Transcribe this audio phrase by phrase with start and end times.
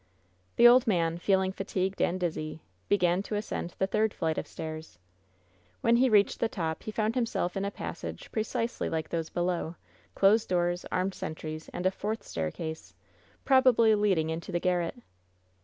[0.55, 4.47] The old man, feeling fatigued and dizzy, began to as cend the third flight of
[4.47, 4.97] stairs.
[5.81, 9.75] When he reached the top he found himself in a passage precisely like those below—
[10.15, 12.95] closed doors, armed sentries, and a fourth staircase,
[13.45, 14.95] probably leading into the garret.